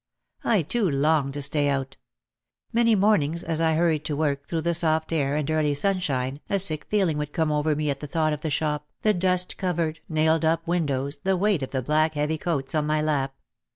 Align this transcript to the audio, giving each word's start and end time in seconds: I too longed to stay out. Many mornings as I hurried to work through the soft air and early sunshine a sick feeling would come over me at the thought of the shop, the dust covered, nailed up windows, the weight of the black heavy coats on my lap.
I 0.43 0.63
too 0.63 0.89
longed 0.89 1.35
to 1.35 1.43
stay 1.43 1.69
out. 1.69 1.97
Many 2.73 2.95
mornings 2.95 3.43
as 3.43 3.61
I 3.61 3.75
hurried 3.75 4.03
to 4.05 4.15
work 4.15 4.47
through 4.47 4.61
the 4.61 4.73
soft 4.73 5.13
air 5.13 5.35
and 5.35 5.51
early 5.51 5.75
sunshine 5.75 6.39
a 6.49 6.57
sick 6.57 6.85
feeling 6.89 7.19
would 7.19 7.33
come 7.33 7.51
over 7.51 7.75
me 7.75 7.91
at 7.91 7.99
the 7.99 8.07
thought 8.07 8.33
of 8.33 8.41
the 8.41 8.49
shop, 8.49 8.87
the 9.03 9.13
dust 9.13 9.57
covered, 9.57 9.99
nailed 10.09 10.43
up 10.43 10.67
windows, 10.67 11.19
the 11.23 11.37
weight 11.37 11.61
of 11.61 11.69
the 11.69 11.83
black 11.83 12.15
heavy 12.15 12.39
coats 12.39 12.73
on 12.73 12.87
my 12.87 12.99
lap. 12.99 13.35